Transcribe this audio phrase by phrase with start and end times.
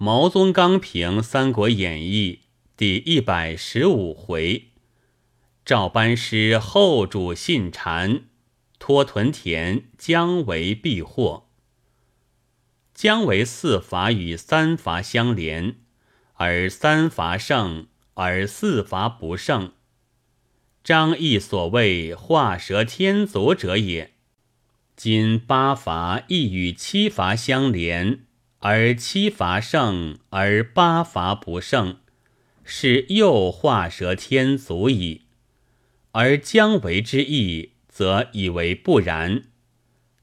[0.00, 2.42] 毛宗刚评《三国演义》
[2.76, 4.68] 第一百十五回：
[5.64, 8.22] 赵班师后主信谗，
[8.78, 11.48] 托屯田姜维避祸。
[12.94, 15.74] 姜维四伐与三伐相连，
[16.34, 19.72] 而三伐胜，而四伐不胜。
[20.84, 24.12] 张翼所谓画蛇添足者也。
[24.94, 28.26] 今八伐亦与七伐相连，
[28.60, 31.98] 而七伐胜，而八伐不胜，
[32.64, 35.22] 是又画蛇添足矣。
[36.12, 39.44] 而姜维之意，则以为不然。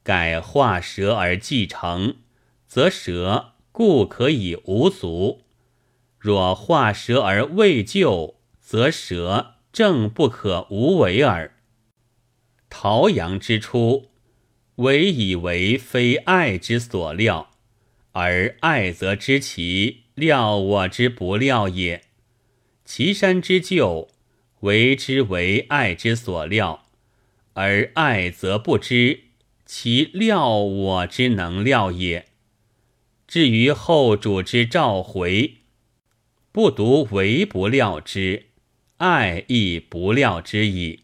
[0.04, 2.16] 改画蛇而继成。
[2.68, 5.44] 则蛇故可以无足；
[6.20, 11.56] 若化蛇而未就，则蛇正不可无为耳。
[12.70, 14.10] 陶阳之初，
[14.78, 17.52] 唯以为非爱之所料，
[18.18, 22.00] 而爱则知其料我之不料也；
[22.86, 24.08] 岐山之旧，
[24.62, 26.86] 为之为爱之所料，
[27.56, 29.24] 而爱则不知
[29.66, 32.28] 其料我之能料也。
[33.28, 35.56] 至于后主之召回，
[36.54, 38.46] 不独为不料之，
[38.96, 41.02] 爱亦不料之矣。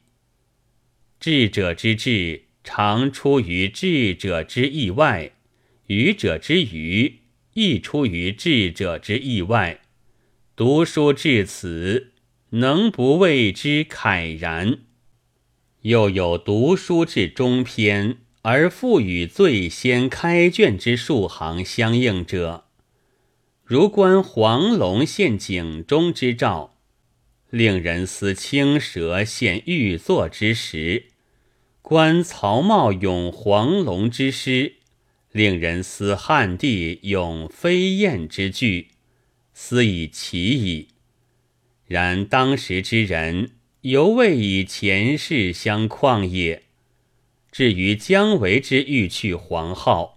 [1.20, 5.32] 智者之智，常出于智者之意外；
[5.92, 7.20] 愚者之愚，
[7.54, 9.82] 亦出于智者之意外。
[10.56, 12.14] 读书至此，
[12.52, 14.80] 能不为之慨然？
[15.82, 18.20] 又有读书至中篇。
[18.44, 22.66] 而复与最先开卷之数行相应者，
[23.64, 26.76] 如观黄龙献井中之兆，
[27.52, 31.04] 令人思青蛇献玉座之时；
[31.84, 34.78] 观曹茂咏黄龙之诗，
[35.32, 38.90] 令人思汉帝咏飞燕之句，
[39.54, 40.90] 思以奇矣。
[41.86, 46.64] 然当时之人，犹未以前世相况也。
[47.52, 50.16] 至于姜维之欲去黄皓，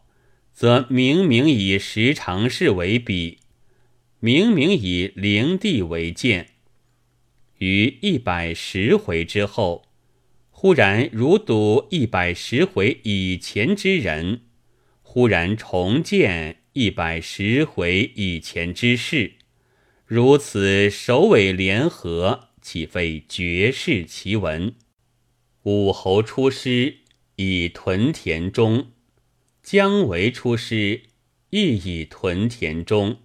[0.52, 3.38] 则明明以十常侍为比，
[4.20, 6.48] 明明以灵帝为鉴。
[7.58, 9.84] 于一百十回之后，
[10.50, 14.42] 忽然如睹一百十回以前之人，
[15.14, 19.34] 忽然重见一百十回以前之事，
[20.04, 24.74] 如此首尾联合，岂非绝世奇闻？
[25.62, 26.96] 武侯出师。
[27.36, 28.88] 以屯田中，
[29.62, 31.02] 姜维出师，
[31.50, 33.18] 亦以屯田中。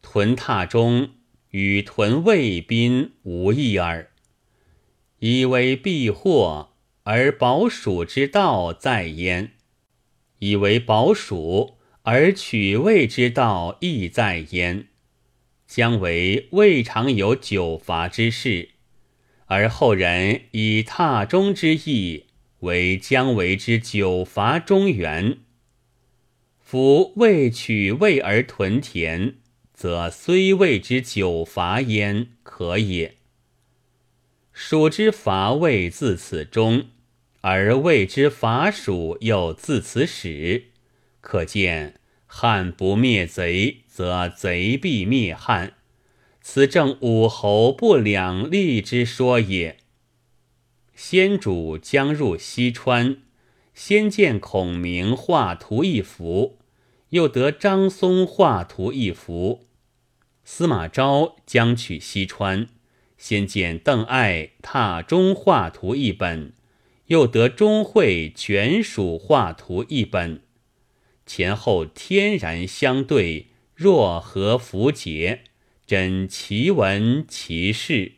[0.00, 1.10] 屯榻中
[1.50, 4.12] 与屯卫兵无异耳。
[5.18, 9.53] 以为避祸，而保蜀之道在焉；
[10.44, 14.88] 以为保蜀，而取魏之道亦在焉。
[15.66, 18.68] 姜维未尝有久伐之事，
[19.46, 22.26] 而后人以榻中之意。
[22.60, 25.38] 为姜维之久伐中原，
[26.58, 29.36] 夫未取魏而屯田，
[29.72, 33.16] 则虽魏之久伐焉，可也。
[34.52, 36.86] 蜀之伐魏自此终，
[37.46, 40.68] 而谓之伐蜀又自此始，
[41.20, 45.74] 可见汉不灭贼，则贼必灭汉。
[46.40, 49.76] 此正武侯不两立之说也。
[50.94, 53.18] 先主将入西川，
[53.74, 56.56] 先见孔明画图一幅，
[57.10, 59.66] 又得张松画图一幅。
[60.46, 62.68] 司马昭将取西川，
[63.18, 66.54] 先见邓艾榻中画图一本，
[67.06, 70.40] 又得钟会全蜀画图一本，
[71.26, 75.42] 前后天然相对，若合符节，
[75.86, 78.12] 真奇闻奇事。